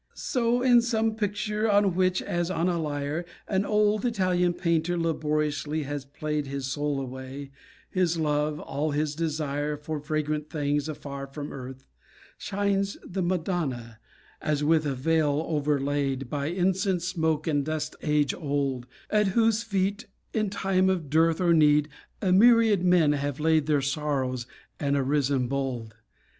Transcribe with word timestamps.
So 0.15 0.63
in 0.63 0.81
some 0.81 1.13
picture, 1.15 1.69
on 1.69 1.93
which 1.93 2.23
as 2.23 2.49
on 2.49 2.67
a 2.67 2.79
lyre, 2.81 3.23
An 3.47 3.63
old 3.63 4.03
Italian 4.03 4.51
painter 4.55 4.97
laboriously 4.97 5.83
has 5.83 6.05
played 6.05 6.47
His 6.47 6.65
soul 6.65 6.99
away, 6.99 7.51
his 7.87 8.17
love, 8.17 8.59
all 8.59 8.89
his 8.89 9.13
desire 9.13 9.77
For 9.77 9.99
fragrant 9.99 10.49
things 10.49 10.89
afar 10.89 11.27
from 11.27 11.53
earth, 11.53 11.85
Shines 12.39 12.97
the 13.05 13.21
Madonna, 13.21 13.99
as 14.41 14.63
with 14.63 14.87
a 14.87 14.95
veil 14.95 15.45
overlaid 15.47 16.31
By 16.31 16.47
incense 16.47 17.07
smoke 17.07 17.45
and 17.45 17.63
dust 17.63 17.95
age 18.01 18.33
old, 18.33 18.87
At 19.11 19.27
whose 19.27 19.61
feet, 19.61 20.07
in 20.33 20.49
time 20.49 20.89
of 20.89 21.11
dearth 21.11 21.39
Or 21.39 21.53
need, 21.53 21.89
a 22.23 22.31
myriad 22.31 22.81
men 22.83 23.11
have 23.11 23.39
laid 23.39 23.67
Their 23.67 23.83
sorrows 23.83 24.47
and 24.79 24.97
arisen 24.97 25.47
bold. 25.47 25.93